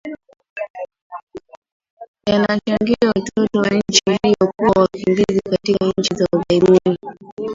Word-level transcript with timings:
yanachangia 2.27 3.09
watoto 3.15 3.59
wa 3.59 3.69
nchi 3.87 4.01
hiyo 4.23 4.51
kuwa 4.57 4.71
wakimbizi 4.75 5.41
katika 5.51 5.91
nchi 5.97 6.15
za 6.15 6.27
ughaibuni 6.33 6.97